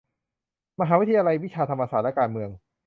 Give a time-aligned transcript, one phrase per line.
[0.81, 2.49] มหาวิทยาลัยวิชาธรรมศาสตร์และการเมือง